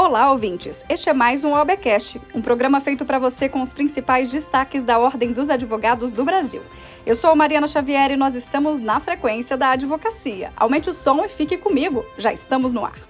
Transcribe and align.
Olá, 0.00 0.30
ouvintes! 0.30 0.84
Este 0.88 1.10
é 1.10 1.12
mais 1.12 1.42
um 1.42 1.50
OABcast, 1.50 2.20
um 2.32 2.40
programa 2.40 2.80
feito 2.80 3.04
para 3.04 3.18
você 3.18 3.48
com 3.48 3.60
os 3.60 3.72
principais 3.72 4.30
destaques 4.30 4.84
da 4.84 4.96
Ordem 4.96 5.32
dos 5.32 5.50
Advogados 5.50 6.12
do 6.12 6.24
Brasil. 6.24 6.62
Eu 7.04 7.16
sou 7.16 7.34
Mariana 7.34 7.66
Xavier 7.66 8.12
e 8.12 8.16
nós 8.16 8.36
estamos 8.36 8.80
na 8.80 9.00
frequência 9.00 9.56
da 9.56 9.70
advocacia. 9.70 10.52
Aumente 10.56 10.88
o 10.88 10.94
som 10.94 11.24
e 11.24 11.28
fique 11.28 11.58
comigo, 11.58 12.06
já 12.16 12.32
estamos 12.32 12.72
no 12.72 12.84
ar. 12.84 13.07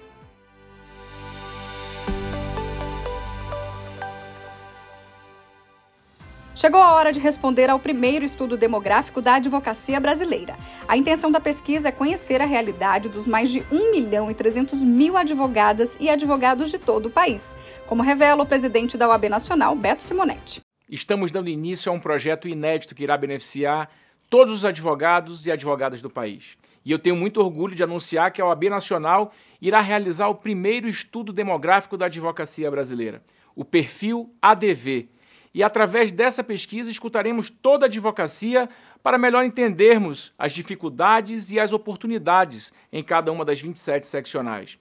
Chegou 6.59 6.81
a 6.81 6.93
hora 6.93 7.13
de 7.13 7.21
responder 7.21 7.69
ao 7.69 7.79
primeiro 7.79 8.25
estudo 8.25 8.57
demográfico 8.57 9.21
da 9.21 9.35
advocacia 9.35 9.97
brasileira. 9.97 10.57
A 10.89 10.97
intenção 10.97 11.31
da 11.31 11.39
pesquisa 11.39 11.87
é 11.87 11.91
conhecer 11.93 12.41
a 12.41 12.45
realidade 12.45 13.07
dos 13.07 13.25
mais 13.25 13.49
de 13.49 13.63
1 13.71 13.91
milhão 13.91 14.29
e 14.29 14.33
300 14.33 14.83
mil 14.83 15.15
advogadas 15.15 15.95
e 16.01 16.09
advogados 16.09 16.69
de 16.69 16.77
todo 16.77 17.05
o 17.05 17.09
país, 17.09 17.57
como 17.87 18.03
revela 18.03 18.43
o 18.43 18.45
presidente 18.45 18.97
da 18.97 19.07
OAB 19.07 19.29
Nacional, 19.29 19.73
Beto 19.73 20.03
Simonetti. 20.03 20.59
Estamos 20.89 21.31
dando 21.31 21.47
início 21.47 21.89
a 21.89 21.95
um 21.95 21.99
projeto 21.99 22.45
inédito 22.45 22.93
que 22.93 23.03
irá 23.03 23.15
beneficiar 23.15 23.89
todos 24.29 24.53
os 24.53 24.65
advogados 24.65 25.47
e 25.47 25.51
advogadas 25.53 26.01
do 26.01 26.09
país. 26.09 26.57
E 26.83 26.91
eu 26.91 26.99
tenho 26.99 27.15
muito 27.15 27.39
orgulho 27.39 27.73
de 27.73 27.83
anunciar 27.83 28.33
que 28.33 28.41
a 28.41 28.45
OAB 28.45 28.65
Nacional 28.65 29.31
irá 29.61 29.79
realizar 29.79 30.27
o 30.27 30.35
primeiro 30.35 30.89
estudo 30.89 31.31
demográfico 31.31 31.95
da 31.95 32.07
advocacia 32.07 32.69
brasileira, 32.69 33.23
o 33.55 33.63
perfil 33.63 34.35
ADV 34.41 35.07
e 35.53 35.63
através 35.63 36.11
dessa 36.11 36.43
pesquisa 36.43 36.91
escutaremos 36.91 37.49
toda 37.49 37.85
a 37.85 37.87
advocacia 37.87 38.69
para 39.01 39.17
melhor 39.17 39.43
entendermos 39.43 40.33
as 40.37 40.51
dificuldades 40.51 41.51
e 41.51 41.59
as 41.59 41.73
oportunidades 41.73 42.73
em 42.91 43.03
cada 43.03 43.31
uma 43.31 43.45
das 43.45 43.61
27 43.61 44.07
seccionais. 44.07 44.77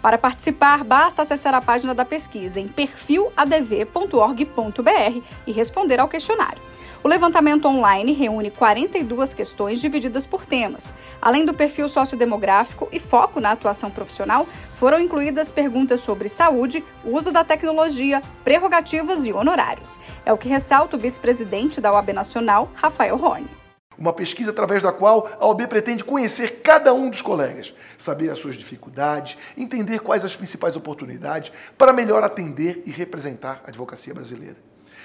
Para 0.00 0.18
participar, 0.18 0.82
basta 0.82 1.22
acessar 1.22 1.54
a 1.54 1.60
página 1.60 1.94
da 1.94 2.04
pesquisa 2.04 2.58
em 2.58 2.66
perfiladv.org.br 2.66 5.22
e 5.46 5.52
responder 5.52 6.00
ao 6.00 6.08
questionário. 6.08 6.60
O 7.04 7.08
levantamento 7.08 7.66
online 7.66 8.12
reúne 8.12 8.48
42 8.48 9.34
questões 9.34 9.80
divididas 9.80 10.24
por 10.24 10.46
temas. 10.46 10.94
Além 11.20 11.44
do 11.44 11.52
perfil 11.52 11.88
sociodemográfico 11.88 12.88
e 12.92 13.00
foco 13.00 13.40
na 13.40 13.50
atuação 13.50 13.90
profissional, 13.90 14.46
foram 14.78 15.00
incluídas 15.00 15.50
perguntas 15.50 15.98
sobre 15.98 16.28
saúde, 16.28 16.84
uso 17.04 17.32
da 17.32 17.42
tecnologia, 17.42 18.22
prerrogativas 18.44 19.24
e 19.24 19.32
honorários. 19.32 19.98
É 20.24 20.32
o 20.32 20.38
que 20.38 20.48
ressalta 20.48 20.96
o 20.96 20.98
vice-presidente 20.98 21.80
da 21.80 21.92
OAB 21.92 22.12
Nacional, 22.12 22.70
Rafael 22.72 23.20
Horne. 23.20 23.50
Uma 23.98 24.12
pesquisa 24.12 24.52
através 24.52 24.84
da 24.84 24.92
qual 24.92 25.28
a 25.40 25.46
OAB 25.48 25.66
pretende 25.66 26.04
conhecer 26.04 26.60
cada 26.62 26.94
um 26.94 27.10
dos 27.10 27.20
colegas, 27.20 27.74
saber 27.98 28.30
as 28.30 28.38
suas 28.38 28.56
dificuldades, 28.56 29.36
entender 29.56 29.98
quais 29.98 30.24
as 30.24 30.36
principais 30.36 30.76
oportunidades 30.76 31.52
para 31.76 31.92
melhor 31.92 32.22
atender 32.22 32.80
e 32.86 32.92
representar 32.92 33.60
a 33.64 33.70
advocacia 33.70 34.14
brasileira. 34.14 34.56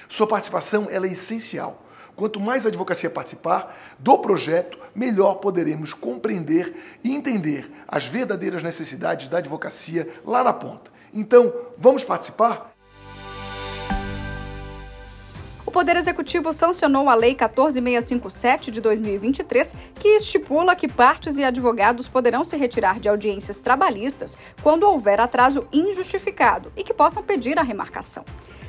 Sua 0.08 0.28
participação 0.28 0.86
é 0.88 0.96
essencial 1.08 1.87
Quanto 2.18 2.40
mais 2.40 2.66
a 2.66 2.68
advocacia 2.68 3.08
participar 3.08 3.78
do 3.96 4.18
projeto, 4.18 4.76
melhor 4.92 5.36
poderemos 5.36 5.94
compreender 5.94 6.98
e 7.04 7.14
entender 7.14 7.70
as 7.86 8.06
verdadeiras 8.06 8.60
necessidades 8.60 9.28
da 9.28 9.38
advocacia 9.38 10.08
lá 10.26 10.42
na 10.42 10.52
ponta. 10.52 10.90
Então, 11.14 11.54
vamos 11.78 12.02
participar? 12.02 12.72
O 15.64 15.70
Poder 15.70 15.94
Executivo 15.94 16.52
sancionou 16.52 17.08
a 17.08 17.14
Lei 17.14 17.36
14657 17.36 18.72
de 18.72 18.80
2023, 18.80 19.76
que 19.94 20.08
estipula 20.16 20.74
que 20.74 20.88
partes 20.88 21.38
e 21.38 21.44
advogados 21.44 22.08
poderão 22.08 22.42
se 22.42 22.56
retirar 22.56 22.98
de 22.98 23.08
audiências 23.08 23.60
trabalhistas 23.60 24.36
quando 24.60 24.90
houver 24.90 25.20
atraso 25.20 25.68
injustificado 25.72 26.72
e 26.76 26.82
que 26.82 26.92
possam 26.92 27.22
pedir 27.22 27.60
a 27.60 27.62
remarcação. 27.62 28.24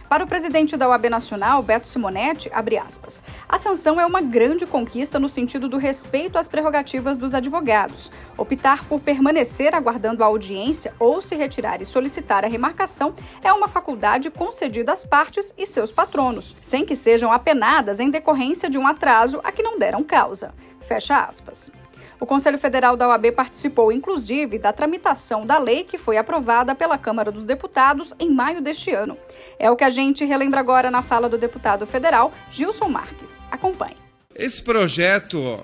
Para 0.09 0.23
o 0.23 0.27
presidente 0.27 0.75
da 0.75 0.89
OAB 0.89 1.07
Nacional, 1.07 1.61
Beto 1.61 1.87
Simonetti, 1.87 2.49
aspas, 2.51 3.23
a 3.47 3.59
sanção 3.59 4.01
é 4.01 4.05
uma 4.07 4.21
grande 4.21 4.65
conquista 4.65 5.19
no 5.19 5.29
sentido 5.29 5.69
do 5.69 5.77
respeito 5.77 6.39
às 6.39 6.47
prerrogativas 6.47 7.15
dos 7.15 7.35
advogados. 7.35 8.11
Optar 8.35 8.85
por 8.85 8.99
permanecer 8.99 9.75
aguardando 9.75 10.23
a 10.23 10.25
audiência 10.25 10.95
ou 10.97 11.21
se 11.21 11.35
retirar 11.35 11.79
e 11.79 11.85
solicitar 11.85 12.43
a 12.43 12.47
remarcação 12.47 13.13
é 13.43 13.53
uma 13.53 13.67
faculdade 13.67 14.31
concedida 14.31 14.91
às 14.91 15.05
partes 15.05 15.53
e 15.55 15.67
seus 15.67 15.91
patronos, 15.91 16.55
sem 16.59 16.83
que 16.83 16.95
sejam 16.95 17.31
apenadas 17.31 17.99
em 17.99 18.09
decorrência 18.09 18.67
de 18.67 18.79
um 18.79 18.87
atraso 18.87 19.39
a 19.43 19.51
que 19.51 19.61
não 19.61 19.77
deram 19.77 20.03
causa. 20.03 20.55
Fecha 20.81 21.19
aspas. 21.19 21.71
O 22.19 22.25
Conselho 22.25 22.57
Federal 22.57 22.97
da 22.97 23.07
OAB 23.07 23.31
participou, 23.31 23.93
inclusive, 23.93 24.59
da 24.59 24.73
tramitação 24.73 25.45
da 25.45 25.57
lei 25.57 25.85
que 25.85 25.97
foi 25.97 26.17
aprovada 26.17 26.75
pela 26.75 26.97
Câmara 26.97 27.31
dos 27.31 27.45
Deputados 27.45 28.13
em 28.19 28.29
maio 28.29 28.61
deste 28.61 28.91
ano. 28.91 29.17
É 29.57 29.71
o 29.71 29.75
que 29.77 29.85
a 29.85 29.89
gente 29.89 30.25
relembra 30.25 30.59
agora 30.59 30.91
na 30.91 31.01
fala 31.01 31.29
do 31.29 31.37
deputado 31.37 31.87
federal 31.87 32.33
Gilson 32.51 32.89
Marques. 32.89 33.41
Acompanhe. 33.49 33.95
Esse 34.35 34.61
projeto 34.61 35.63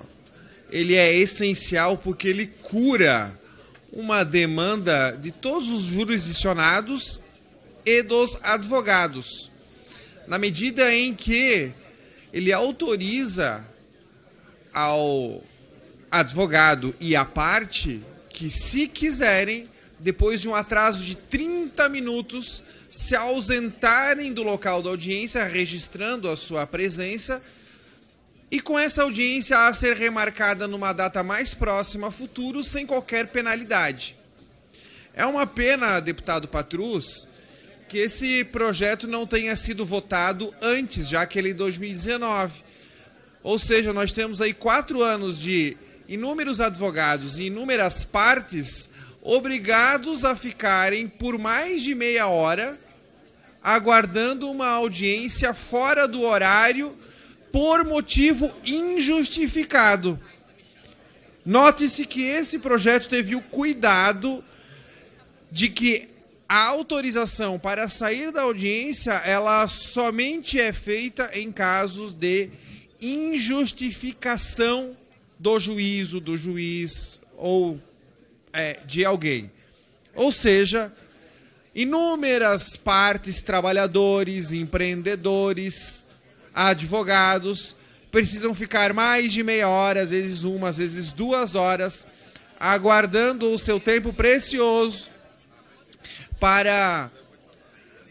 ele 0.70 0.94
é 0.94 1.14
essencial 1.14 1.98
porque 1.98 2.26
ele 2.28 2.46
cura 2.46 3.38
uma 3.92 4.24
demanda 4.24 5.12
de 5.12 5.30
todos 5.30 5.70
os 5.70 5.82
jurisdicionados 5.82 7.20
e 7.84 8.02
dos 8.02 8.38
advogados, 8.42 9.50
na 10.26 10.38
medida 10.38 10.92
em 10.92 11.14
que 11.14 11.70
ele 12.32 12.52
autoriza 12.52 13.64
ao 14.74 15.42
advogado 16.10 16.94
e 17.00 17.14
a 17.16 17.24
parte 17.24 18.02
que, 18.30 18.50
se 18.50 18.86
quiserem, 18.88 19.68
depois 19.98 20.40
de 20.40 20.48
um 20.48 20.54
atraso 20.54 21.02
de 21.02 21.14
30 21.14 21.88
minutos, 21.88 22.62
se 22.90 23.16
ausentarem 23.16 24.32
do 24.32 24.42
local 24.42 24.82
da 24.82 24.90
audiência, 24.90 25.44
registrando 25.44 26.28
a 26.28 26.36
sua 26.36 26.66
presença, 26.66 27.42
e 28.50 28.60
com 28.60 28.78
essa 28.78 29.02
audiência 29.02 29.66
a 29.66 29.74
ser 29.74 29.96
remarcada 29.96 30.68
numa 30.68 30.92
data 30.92 31.22
mais 31.22 31.52
próxima 31.52 32.10
futuro, 32.10 32.62
sem 32.62 32.86
qualquer 32.86 33.28
penalidade. 33.28 34.16
É 35.14 35.26
uma 35.26 35.46
pena, 35.46 35.98
deputado 35.98 36.46
Patrus, 36.46 37.26
que 37.88 37.98
esse 37.98 38.44
projeto 38.44 39.08
não 39.08 39.26
tenha 39.26 39.56
sido 39.56 39.84
votado 39.84 40.54
antes, 40.60 41.08
já 41.08 41.24
que 41.26 41.38
ele 41.38 41.50
é 41.50 41.54
2019. 41.54 42.62
Ou 43.42 43.58
seja, 43.58 43.92
nós 43.92 44.12
temos 44.12 44.40
aí 44.40 44.52
quatro 44.52 45.02
anos 45.02 45.38
de 45.38 45.76
inúmeros 46.08 46.60
advogados 46.60 47.38
e 47.38 47.44
inúmeras 47.44 48.04
partes 48.04 48.90
obrigados 49.22 50.24
a 50.24 50.36
ficarem 50.36 51.08
por 51.08 51.38
mais 51.38 51.82
de 51.82 51.94
meia 51.94 52.26
hora 52.28 52.78
aguardando 53.62 54.48
uma 54.48 54.68
audiência 54.68 55.52
fora 55.52 56.06
do 56.06 56.22
horário 56.22 56.96
por 57.50 57.84
motivo 57.84 58.52
injustificado. 58.64 60.20
Note-se 61.44 62.06
que 62.06 62.22
esse 62.22 62.60
projeto 62.60 63.08
teve 63.08 63.34
o 63.34 63.40
cuidado 63.40 64.44
de 65.50 65.68
que 65.68 66.08
a 66.48 66.62
autorização 66.66 67.58
para 67.58 67.88
sair 67.88 68.30
da 68.30 68.42
audiência 68.42 69.14
ela 69.24 69.66
somente 69.66 70.60
é 70.60 70.72
feita 70.72 71.30
em 71.34 71.50
casos 71.50 72.14
de 72.14 72.50
injustificação 73.00 74.96
do 75.38 75.58
juízo, 75.60 76.20
do 76.20 76.36
juiz 76.36 77.20
ou 77.36 77.80
é, 78.52 78.80
de 78.86 79.04
alguém. 79.04 79.50
Ou 80.14 80.32
seja, 80.32 80.92
inúmeras 81.74 82.76
partes, 82.76 83.40
trabalhadores, 83.40 84.52
empreendedores, 84.52 86.02
advogados, 86.54 87.76
precisam 88.10 88.54
ficar 88.54 88.94
mais 88.94 89.30
de 89.30 89.42
meia 89.42 89.68
hora, 89.68 90.00
às 90.00 90.08
vezes 90.08 90.42
uma, 90.44 90.70
às 90.70 90.78
vezes 90.78 91.12
duas 91.12 91.54
horas, 91.54 92.06
aguardando 92.58 93.52
o 93.52 93.58
seu 93.58 93.78
tempo 93.78 94.10
precioso 94.10 95.10
para, 96.40 97.10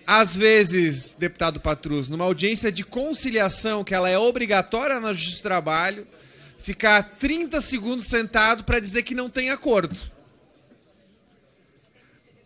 às 0.05 0.35
vezes, 0.35 1.15
deputado 1.17 1.59
Patrus, 1.59 2.07
numa 2.07 2.25
audiência 2.25 2.71
de 2.71 2.83
conciliação, 2.83 3.83
que 3.83 3.95
ela 3.95 4.09
é 4.09 4.17
obrigatória 4.17 4.99
na 4.99 5.11
Justiça 5.11 5.39
do 5.39 5.43
Trabalho, 5.43 6.07
ficar 6.57 7.03
30 7.19 7.61
segundos 7.61 8.07
sentado 8.07 8.63
para 8.63 8.79
dizer 8.79 9.03
que 9.03 9.15
não 9.15 9.29
tem 9.29 9.49
acordo. 9.49 9.97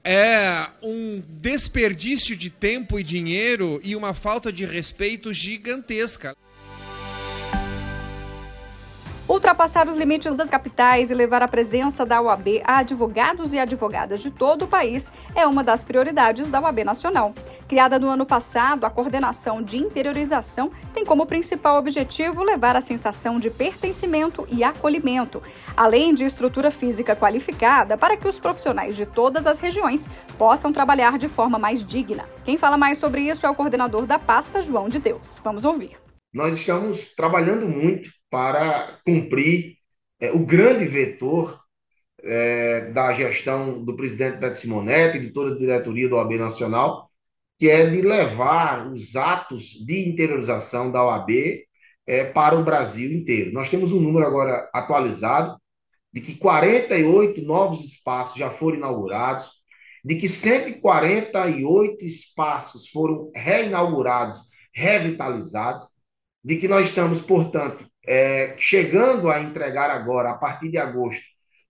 É 0.03 0.67
um 0.81 1.21
desperdício 1.27 2.35
de 2.35 2.49
tempo 2.49 2.97
e 2.97 3.03
dinheiro 3.03 3.79
e 3.83 3.95
uma 3.95 4.13
falta 4.13 4.51
de 4.51 4.65
respeito 4.65 5.33
gigantesca. 5.33 6.35
Ultrapassar 9.27 9.87
os 9.87 9.95
limites 9.95 10.33
das 10.33 10.49
capitais 10.49 11.11
e 11.11 11.13
levar 11.13 11.43
a 11.43 11.47
presença 11.47 12.03
da 12.03 12.19
UAB 12.19 12.63
a 12.63 12.79
advogados 12.79 13.53
e 13.53 13.59
advogadas 13.59 14.21
de 14.21 14.31
todo 14.31 14.65
o 14.65 14.67
país 14.67 15.11
é 15.35 15.45
uma 15.45 15.63
das 15.63 15.83
prioridades 15.83 16.47
da 16.47 16.59
UAB 16.59 16.83
Nacional. 16.83 17.35
Criada 17.69 17.99
no 17.99 18.09
ano 18.09 18.25
passado, 18.25 18.83
a 18.83 18.89
coordenação 18.89 19.61
de 19.61 19.77
interiorização 19.77 20.71
tem 20.91 21.05
como 21.05 21.27
principal 21.27 21.77
objetivo 21.77 22.41
levar 22.41 22.75
a 22.75 22.81
sensação 22.81 23.39
de 23.39 23.51
pertencimento 23.51 24.47
e 24.51 24.63
acolhimento, 24.63 25.39
além 25.77 26.15
de 26.15 26.25
estrutura 26.25 26.71
física 26.71 27.15
qualificada 27.15 27.95
para 27.95 28.17
que 28.17 28.27
os 28.27 28.39
profissionais 28.39 28.95
de 28.95 29.05
todas 29.05 29.45
as 29.45 29.59
regiões 29.59 30.09
possam 30.35 30.73
trabalhar 30.73 31.19
de 31.19 31.27
forma 31.27 31.59
mais 31.59 31.85
digna. 31.85 32.27
Quem 32.43 32.57
fala 32.57 32.75
mais 32.75 32.97
sobre 32.97 33.21
isso 33.21 33.45
é 33.45 33.49
o 33.51 33.53
coordenador 33.53 34.07
da 34.07 34.17
pasta, 34.17 34.63
João 34.63 34.89
de 34.89 34.97
Deus. 34.97 35.39
Vamos 35.43 35.63
ouvir. 35.63 35.95
Nós 36.33 36.57
estamos 36.57 37.13
trabalhando 37.13 37.67
muito 37.67 38.09
para 38.31 38.97
cumprir 39.05 39.75
é, 40.19 40.31
o 40.31 40.39
grande 40.39 40.85
vetor 40.85 41.59
é, 42.23 42.89
da 42.89 43.13
gestão 43.13 43.85
do 43.85 43.95
presidente 43.95 44.37
Beto 44.37 44.57
Simonetti 44.57 45.17
e 45.17 45.21
de 45.21 45.29
toda 45.29 45.53
a 45.53 45.57
diretoria 45.57 46.09
do 46.09 46.15
OAB 46.15 46.31
Nacional, 46.31 47.08
que 47.59 47.69
é 47.69 47.85
de 47.89 48.01
levar 48.01 48.87
os 48.87 49.15
atos 49.17 49.71
de 49.85 50.07
interiorização 50.07 50.89
da 50.91 51.03
OAB 51.03 51.31
é, 52.07 52.23
para 52.23 52.57
o 52.57 52.63
Brasil 52.63 53.11
inteiro. 53.11 53.51
Nós 53.51 53.69
temos 53.69 53.91
um 53.91 53.99
número 53.99 54.25
agora 54.25 54.69
atualizado 54.73 55.57
de 56.11 56.21
que 56.21 56.35
48 56.35 57.41
novos 57.43 57.83
espaços 57.83 58.37
já 58.37 58.49
foram 58.49 58.77
inaugurados, 58.77 59.51
de 60.03 60.15
que 60.15 60.27
148 60.29 62.05
espaços 62.05 62.87
foram 62.89 63.29
reinaugurados, 63.35 64.41
revitalizados, 64.73 65.83
de 66.43 66.55
que 66.57 66.67
nós 66.67 66.87
estamos, 66.87 67.19
portanto, 67.19 67.85
é, 68.07 68.55
chegando 68.57 69.29
a 69.29 69.41
entregar 69.41 69.89
agora, 69.89 70.31
a 70.31 70.37
partir 70.37 70.69
de 70.69 70.77
agosto, 70.77 71.23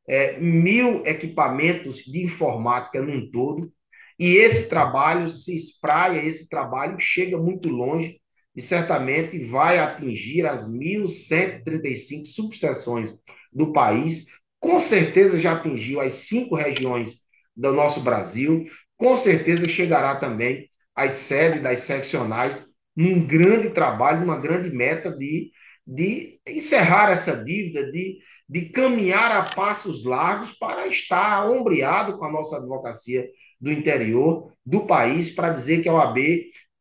é, 0.07 0.39
mil 0.39 1.05
equipamentos 1.05 1.97
de 1.97 2.23
informática 2.23 3.01
num 3.01 3.29
todo, 3.31 3.71
e 4.19 4.35
esse 4.35 4.67
trabalho 4.67 5.29
se 5.29 5.55
espraia, 5.55 6.23
esse 6.23 6.49
trabalho 6.49 6.99
chega 6.99 7.37
muito 7.37 7.69
longe 7.69 8.19
e 8.55 8.61
certamente 8.61 9.39
vai 9.45 9.79
atingir 9.79 10.45
as 10.45 10.67
1.135 10.69 12.25
subseções 12.25 13.13
do 13.53 13.71
país. 13.71 14.25
Com 14.59 14.81
certeza 14.81 15.39
já 15.39 15.53
atingiu 15.53 16.01
as 16.01 16.15
cinco 16.15 16.55
regiões 16.55 17.19
do 17.55 17.71
nosso 17.71 18.01
Brasil, 18.01 18.65
com 18.97 19.15
certeza 19.15 19.67
chegará 19.67 20.15
também 20.15 20.69
às 20.93 21.13
sedes 21.13 21.61
das 21.61 21.81
seccionais, 21.81 22.65
num 22.95 23.25
grande 23.25 23.69
trabalho, 23.69 24.19
numa 24.19 24.39
grande 24.39 24.69
meta 24.69 25.09
de, 25.15 25.51
de 25.87 26.41
encerrar 26.45 27.09
essa 27.09 27.41
dívida, 27.41 27.89
de 27.89 28.19
de 28.49 28.65
caminhar 28.69 29.31
a 29.31 29.43
passos 29.43 30.03
largos 30.03 30.51
para 30.53 30.87
estar 30.87 31.47
ombreado 31.47 32.17
com 32.17 32.25
a 32.25 32.31
nossa 32.31 32.57
advocacia 32.57 33.29
do 33.59 33.71
interior 33.71 34.53
do 34.65 34.85
país, 34.85 35.29
para 35.29 35.49
dizer 35.49 35.81
que 35.81 35.89
a 35.89 35.93
OAB 35.93 36.17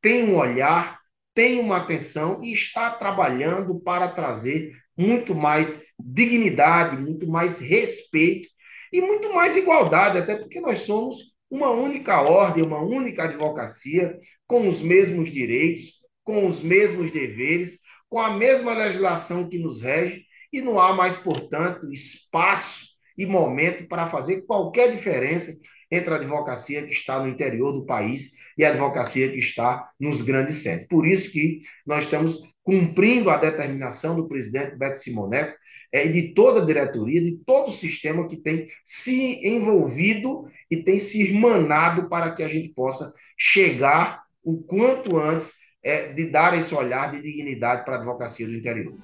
tem 0.00 0.24
um 0.24 0.36
olhar, 0.36 0.98
tem 1.34 1.58
uma 1.58 1.78
atenção 1.78 2.42
e 2.42 2.52
está 2.52 2.90
trabalhando 2.90 3.78
para 3.80 4.08
trazer 4.08 4.72
muito 4.96 5.34
mais 5.34 5.84
dignidade, 5.98 6.96
muito 6.96 7.28
mais 7.28 7.58
respeito 7.60 8.48
e 8.92 9.00
muito 9.00 9.32
mais 9.32 9.56
igualdade, 9.56 10.18
até 10.18 10.36
porque 10.36 10.60
nós 10.60 10.78
somos 10.78 11.16
uma 11.50 11.70
única 11.70 12.20
ordem, 12.20 12.64
uma 12.64 12.80
única 12.80 13.24
advocacia, 13.24 14.18
com 14.46 14.68
os 14.68 14.80
mesmos 14.80 15.30
direitos, 15.30 15.98
com 16.24 16.46
os 16.46 16.60
mesmos 16.60 17.10
deveres, 17.10 17.80
com 18.08 18.18
a 18.18 18.30
mesma 18.30 18.74
legislação 18.74 19.48
que 19.48 19.58
nos 19.58 19.80
rege 19.80 20.24
e 20.52 20.60
não 20.60 20.80
há 20.80 20.92
mais, 20.92 21.16
portanto, 21.16 21.90
espaço 21.92 22.88
e 23.16 23.26
momento 23.26 23.86
para 23.86 24.08
fazer 24.08 24.42
qualquer 24.42 24.90
diferença 24.90 25.52
entre 25.90 26.12
a 26.12 26.16
advocacia 26.16 26.82
que 26.86 26.92
está 26.92 27.18
no 27.20 27.28
interior 27.28 27.72
do 27.72 27.84
país 27.84 28.32
e 28.56 28.64
a 28.64 28.70
advocacia 28.70 29.30
que 29.30 29.38
está 29.38 29.90
nos 29.98 30.20
grandes 30.20 30.62
centros. 30.62 30.88
Por 30.88 31.06
isso 31.06 31.30
que 31.30 31.62
nós 31.86 32.04
estamos 32.04 32.42
cumprindo 32.62 33.30
a 33.30 33.36
determinação 33.36 34.16
do 34.16 34.28
presidente 34.28 34.76
Beto 34.76 34.98
Simoneto 34.98 35.54
é, 35.92 36.06
e 36.06 36.12
de 36.12 36.34
toda 36.34 36.60
a 36.60 36.64
diretoria, 36.64 37.20
de 37.20 37.38
todo 37.46 37.70
o 37.70 37.74
sistema 37.74 38.28
que 38.28 38.36
tem 38.36 38.68
se 38.84 39.40
envolvido 39.46 40.44
e 40.70 40.76
tem 40.76 40.98
se 40.98 41.22
irmanado 41.22 42.08
para 42.08 42.32
que 42.32 42.42
a 42.42 42.48
gente 42.48 42.68
possa 42.68 43.12
chegar 43.36 44.22
o 44.42 44.62
quanto 44.62 45.18
antes 45.18 45.54
é, 45.82 46.12
de 46.12 46.30
dar 46.30 46.58
esse 46.58 46.74
olhar 46.74 47.10
de 47.10 47.22
dignidade 47.22 47.84
para 47.84 47.94
a 47.94 47.98
advocacia 47.98 48.46
do 48.46 48.54
interior. 48.54 48.94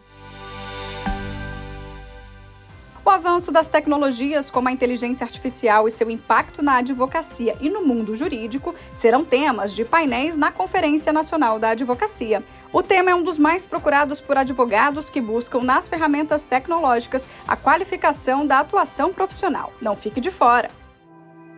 O 3.06 3.10
avanço 3.10 3.52
das 3.52 3.68
tecnologias, 3.68 4.50
como 4.50 4.66
a 4.66 4.72
inteligência 4.72 5.24
artificial 5.24 5.86
e 5.86 5.90
seu 5.90 6.10
impacto 6.10 6.62
na 6.62 6.78
advocacia 6.78 7.54
e 7.60 7.68
no 7.68 7.82
mundo 7.82 8.16
jurídico, 8.16 8.74
serão 8.94 9.22
temas 9.22 9.74
de 9.74 9.84
painéis 9.84 10.38
na 10.38 10.50
Conferência 10.50 11.12
Nacional 11.12 11.58
da 11.58 11.70
Advocacia. 11.70 12.42
O 12.72 12.82
tema 12.82 13.10
é 13.10 13.14
um 13.14 13.22
dos 13.22 13.38
mais 13.38 13.66
procurados 13.66 14.22
por 14.22 14.38
advogados 14.38 15.10
que 15.10 15.20
buscam 15.20 15.60
nas 15.60 15.86
ferramentas 15.86 16.44
tecnológicas 16.44 17.28
a 17.46 17.54
qualificação 17.54 18.46
da 18.46 18.60
atuação 18.60 19.12
profissional. 19.12 19.70
Não 19.82 19.94
fique 19.94 20.18
de 20.18 20.30
fora. 20.30 20.70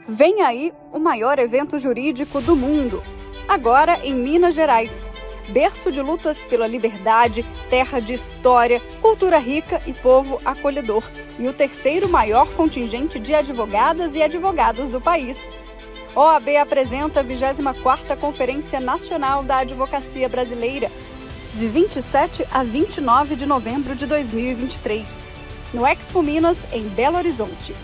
Vem 0.09 0.43
aí 0.43 0.73
o 0.93 0.99
maior 0.99 1.39
evento 1.39 1.79
jurídico 1.79 2.41
do 2.41 2.57
mundo. 2.57 3.05
Agora 3.47 4.01
em 4.05 4.15
Minas 4.15 4.57
Gerais, 4.57 5.01
berço 5.49 5.93
de 5.93 6.01
lutas 6.01 6.45
pela 6.45 6.67
liberdade, 6.67 7.45
terra 7.71 8.01
de 8.01 8.15
história, 8.15 8.81
cultura 9.01 9.39
rica 9.39 9.81
e 9.87 9.93
povo 9.93 10.41
acolhedor, 10.45 11.05
e 11.39 11.47
o 11.47 11.53
terceiro 11.53 12.09
maior 12.09 12.53
contingente 12.53 13.19
de 13.19 13.35
advogadas 13.35 14.15
e 14.15 14.23
advogados 14.23 14.89
do 14.91 15.01
país. 15.01 15.51
OAB 16.15 16.57
apresenta 16.57 17.21
a 17.21 17.25
24ª 17.25 18.17
Conferência 18.17 18.81
Nacional 18.81 19.43
da 19.43 19.59
Advocacia 19.59 20.29
Brasileira, 20.29 20.91
de 21.55 21.69
27 21.69 22.47
a 22.51 22.63
29 22.63 23.37
de 23.37 23.47
novembro 23.47 23.95
de 23.95 24.07
2023, 24.07 25.29
no 25.73 25.87
Expo 25.87 26.23
Minas, 26.23 26.67
em 26.73 26.89
Belo 26.89 27.19
Horizonte. 27.19 27.75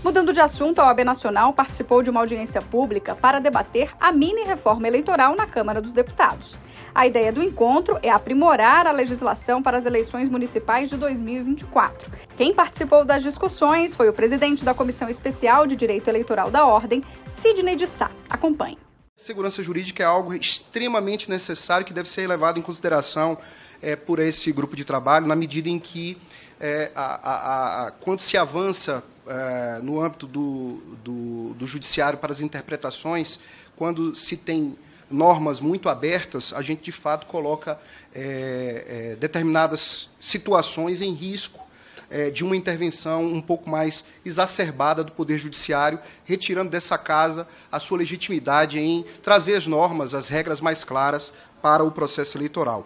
Mudando 0.03 0.33
de 0.33 0.41
assunto, 0.41 0.79
a 0.79 0.87
OAB 0.87 1.05
Nacional 1.05 1.53
participou 1.53 2.03
de 2.03 2.09
uma 2.09 2.19
audiência 2.19 2.61
pública 2.61 3.15
para 3.15 3.39
debater 3.39 3.95
a 3.97 4.11
mini 4.11 4.43
reforma 4.43 4.89
eleitoral 4.89 5.37
na 5.37 5.47
Câmara 5.47 5.81
dos 5.81 5.93
Deputados. 5.93 6.57
A 6.93 7.07
ideia 7.07 7.31
do 7.31 7.41
encontro 7.41 7.97
é 8.03 8.09
aprimorar 8.09 8.87
a 8.87 8.91
legislação 8.91 9.63
para 9.63 9.77
as 9.77 9.85
eleições 9.85 10.27
municipais 10.27 10.89
de 10.89 10.97
2024. 10.97 12.11
Quem 12.35 12.53
participou 12.53 13.05
das 13.05 13.23
discussões 13.23 13.95
foi 13.95 14.09
o 14.09 14.13
presidente 14.13 14.65
da 14.65 14.73
Comissão 14.73 15.07
Especial 15.07 15.65
de 15.65 15.77
Direito 15.77 16.09
Eleitoral 16.09 16.51
da 16.51 16.65
Ordem, 16.65 17.01
Sidney 17.25 17.77
de 17.77 17.87
Sá. 17.87 18.11
Acompanhe. 18.29 18.85
Segurança 19.17 19.63
jurídica 19.63 20.03
é 20.03 20.05
algo 20.05 20.31
extremamente 20.31 21.27
necessário 21.27 21.83
que 21.83 21.91
deve 21.91 22.07
ser 22.07 22.27
levado 22.27 22.59
em 22.59 22.61
consideração 22.61 23.35
é, 23.81 23.95
por 23.95 24.19
esse 24.19 24.51
grupo 24.51 24.75
de 24.75 24.85
trabalho, 24.85 25.25
na 25.25 25.35
medida 25.35 25.67
em 25.67 25.79
que, 25.79 26.21
é, 26.59 26.91
a, 26.93 27.15
a, 27.15 27.87
a, 27.87 27.91
quando 27.91 28.19
se 28.19 28.37
avança 28.37 29.03
é, 29.25 29.79
no 29.81 29.99
âmbito 29.99 30.27
do, 30.27 30.97
do, 31.03 31.55
do 31.55 31.65
judiciário 31.65 32.19
para 32.19 32.31
as 32.31 32.41
interpretações, 32.41 33.39
quando 33.75 34.15
se 34.15 34.37
tem 34.37 34.77
normas 35.09 35.59
muito 35.59 35.89
abertas, 35.89 36.53
a 36.53 36.61
gente 36.61 36.83
de 36.83 36.91
fato 36.91 37.25
coloca 37.25 37.79
é, 38.13 39.13
é, 39.13 39.15
determinadas 39.15 40.09
situações 40.19 41.01
em 41.01 41.13
risco 41.13 41.66
é, 42.09 42.29
de 42.29 42.43
uma 42.43 42.55
intervenção 42.55 43.25
um 43.25 43.41
pouco 43.41 43.69
mais 43.69 44.03
exacerbada 44.25 45.03
do 45.03 45.11
Poder 45.11 45.37
Judiciário, 45.37 45.99
retirando 46.23 46.69
dessa 46.69 46.97
casa 46.97 47.47
a 47.71 47.79
sua 47.79 47.97
legitimidade 47.97 48.79
em 48.79 49.05
trazer 49.21 49.55
as 49.55 49.67
normas, 49.67 50.13
as 50.13 50.29
regras 50.29 50.61
mais 50.61 50.83
claras 50.83 51.33
para 51.61 51.83
o 51.83 51.91
processo 51.91 52.37
eleitoral. 52.37 52.85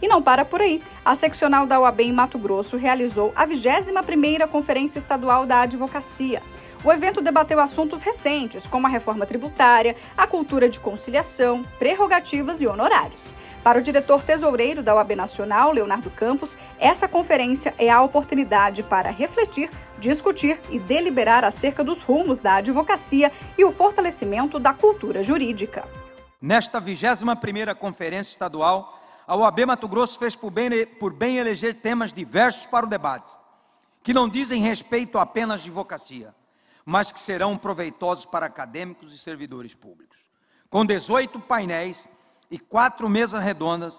E 0.00 0.06
não 0.06 0.22
para 0.22 0.44
por 0.44 0.60
aí. 0.60 0.80
A 1.04 1.16
seccional 1.16 1.66
da 1.66 1.80
UAB 1.80 2.00
em 2.00 2.12
Mato 2.12 2.38
Grosso 2.38 2.76
realizou 2.76 3.32
a 3.34 3.46
21ª 3.46 4.46
Conferência 4.46 4.98
Estadual 4.98 5.44
da 5.44 5.62
Advocacia. 5.62 6.40
O 6.84 6.92
evento 6.92 7.20
debateu 7.20 7.58
assuntos 7.58 8.04
recentes, 8.04 8.64
como 8.64 8.86
a 8.86 8.90
reforma 8.90 9.26
tributária, 9.26 9.96
a 10.16 10.28
cultura 10.28 10.68
de 10.68 10.78
conciliação, 10.78 11.64
prerrogativas 11.76 12.60
e 12.60 12.68
honorários. 12.68 13.34
Para 13.64 13.80
o 13.80 13.82
diretor 13.82 14.22
tesoureiro 14.22 14.80
da 14.80 14.94
OAB 14.94 15.16
Nacional, 15.16 15.72
Leonardo 15.72 16.08
Campos, 16.08 16.56
essa 16.78 17.08
conferência 17.08 17.74
é 17.78 17.90
a 17.90 18.00
oportunidade 18.00 18.84
para 18.84 19.10
refletir, 19.10 19.68
discutir 19.98 20.60
e 20.70 20.78
deliberar 20.78 21.44
acerca 21.44 21.82
dos 21.82 22.00
rumos 22.00 22.38
da 22.38 22.54
advocacia 22.54 23.32
e 23.58 23.64
o 23.64 23.72
fortalecimento 23.72 24.60
da 24.60 24.72
cultura 24.72 25.20
jurídica. 25.24 25.84
Nesta 26.40 26.80
21ª 26.80 27.74
Conferência 27.74 28.30
Estadual, 28.30 29.00
a 29.26 29.34
OAB 29.36 29.66
Mato 29.66 29.88
Grosso 29.88 30.16
fez 30.16 30.36
por 30.36 30.52
bem, 30.52 30.86
por 30.86 31.12
bem 31.12 31.38
eleger 31.38 31.74
temas 31.74 32.12
diversos 32.12 32.66
para 32.66 32.86
o 32.86 32.88
debate, 32.88 33.32
que 34.00 34.14
não 34.14 34.28
dizem 34.28 34.62
respeito 34.62 35.18
apenas 35.18 35.60
à 35.60 35.64
advocacia, 35.64 36.32
mas 36.88 37.12
que 37.12 37.20
serão 37.20 37.58
proveitosos 37.58 38.24
para 38.24 38.46
acadêmicos 38.46 39.12
e 39.12 39.18
servidores 39.18 39.74
públicos. 39.74 40.16
Com 40.70 40.86
18 40.86 41.38
painéis 41.38 42.08
e 42.50 42.58
quatro 42.58 43.10
mesas 43.10 43.44
redondas, 43.44 43.94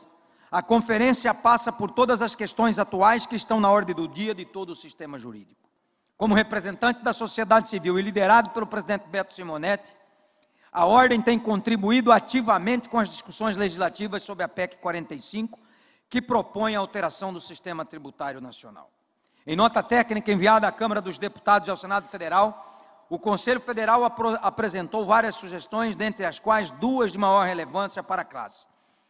a 0.49 0.63
conferência 0.63 1.31
passa 1.31 1.71
por 1.71 1.91
todas 1.91 2.19
as 2.19 2.33
questões 2.33 2.79
atuais 2.79 3.27
que 3.27 3.35
estão 3.35 3.59
na 3.59 3.69
ordem 3.69 3.95
do 3.95 4.07
dia 4.07 4.33
de 4.33 4.43
todo 4.43 4.71
o 4.71 4.75
sistema 4.75 5.19
jurídico. 5.19 5.69
Como 6.17 6.33
representante 6.33 7.03
da 7.03 7.13
sociedade 7.13 7.69
civil 7.69 7.99
e 7.99 8.01
liderado 8.01 8.49
pelo 8.49 8.65
presidente 8.65 9.07
Beto 9.07 9.35
Simonetti, 9.35 9.93
a 10.71 10.87
Ordem 10.87 11.21
tem 11.21 11.37
contribuído 11.37 12.11
ativamente 12.11 12.89
com 12.89 12.97
as 12.97 13.07
discussões 13.07 13.55
legislativas 13.55 14.23
sobre 14.23 14.43
a 14.43 14.47
PEC 14.47 14.77
45, 14.77 15.59
que 16.09 16.19
propõe 16.19 16.75
a 16.75 16.79
alteração 16.79 17.31
do 17.31 17.39
sistema 17.39 17.85
tributário 17.85 18.41
nacional. 18.41 18.89
Em 19.45 19.55
nota 19.55 19.83
técnica 19.83 20.31
enviada 20.31 20.67
à 20.67 20.71
Câmara 20.71 20.99
dos 20.99 21.19
Deputados 21.19 21.67
e 21.67 21.71
ao 21.71 21.77
Senado 21.77 22.07
Federal, 22.07 22.68
o 23.09 23.17
Conselho 23.17 23.59
Federal 23.59 24.03
apresentou 24.41 25.03
várias 25.03 25.35
sugestões, 25.35 25.95
dentre 25.95 26.25
as 26.25 26.37
quais 26.37 26.69
duas 26.69 27.11
de 27.11 27.17
maior 27.17 27.45
relevância 27.45 28.03
para 28.03 28.21
a 28.21 28.25
classe. 28.25 28.67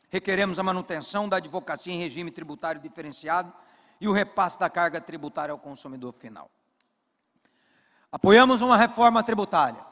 Requeremos 0.10 0.58
a 0.58 0.64
manutenção 0.64 1.28
da 1.28 1.38
advocacia 1.38 1.94
em 1.94 2.00
regime 2.00 2.32
tributário 2.32 2.82
diferenciado 2.82 3.52
e 4.00 4.08
o 4.08 4.14
repasse 4.14 4.58
da 4.58 4.70
carga 4.70 5.02
tributária 5.02 5.52
ao 5.52 5.60
consumidor 5.60 6.14
final. 6.14 6.50
Apoiamos 8.10 8.62
uma 8.62 8.78
reforma 8.78 9.22
tributária, 9.22 9.86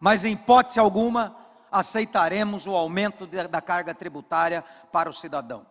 mas 0.00 0.24
em 0.24 0.32
hipótese 0.32 0.80
alguma 0.80 1.36
aceitaremos 1.70 2.66
o 2.66 2.72
aumento 2.72 3.26
da 3.26 3.60
carga 3.62 3.94
tributária 3.94 4.64
para 4.92 5.08
o 5.08 5.12
cidadão. 5.12 5.64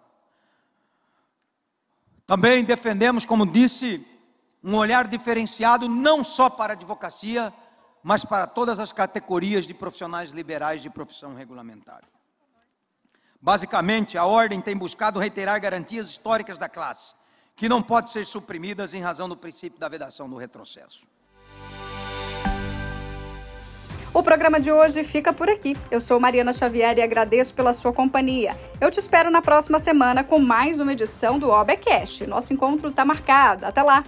Também 2.26 2.64
defendemos, 2.64 3.26
como 3.26 3.46
disse, 3.46 4.08
um 4.64 4.78
olhar 4.78 5.08
diferenciado 5.08 5.90
não 5.90 6.24
só 6.24 6.50
para 6.50 6.74
a 6.74 6.76
advocacia, 6.76 7.54
mas 8.04 8.26
para 8.26 8.46
todas 8.46 8.80
as 8.80 8.92
categorias 8.92 9.66
de 9.66 9.74
profissionais 9.74 10.32
liberais 10.32 10.82
de 10.82 10.90
profissão 10.90 11.34
regulamentada. 11.34 12.04
Basicamente, 13.42 14.18
a 14.18 14.26
ordem 14.26 14.62
tem 14.62 14.76
buscado 14.76 15.20
reiterar 15.20 15.60
garantias 15.60 16.10
históricas 16.10 16.58
da 16.58 16.68
classe, 16.68 17.14
que 17.56 17.70
não 17.70 17.82
podem 17.82 18.12
ser 18.12 18.26
suprimidas 18.26 18.94
em 18.94 19.02
razão 19.02 19.30
do 19.30 19.38
princípio 19.38 19.80
da 19.80 19.88
vedação 19.88 20.30
do 20.30 20.38
retrocesso. 20.38 21.06
O 24.14 24.22
programa 24.22 24.60
de 24.60 24.72
hoje 24.72 25.04
fica 25.04 25.34
por 25.34 25.50
aqui. 25.50 25.76
Eu 25.90 26.00
sou 26.00 26.20
Mariana 26.20 26.54
Xavier 26.54 26.98
e 27.00 27.02
agradeço 27.02 27.54
pela 27.56 27.74
sua 27.74 27.92
companhia. 27.92 28.56
Eu 28.80 28.92
te 28.92 29.00
espero 29.00 29.32
na 29.32 29.42
próxima 29.42 29.80
semana 29.80 30.24
com 30.24 30.38
mais 30.38 30.80
uma 30.80 30.94
edição 30.94 31.40
do 31.40 31.50
OBCast. 31.50 32.28
Nosso 32.28 32.54
encontro 32.54 32.90
está 32.90 33.04
marcado. 33.04 33.66
Até 33.66 33.82
lá! 33.82 34.04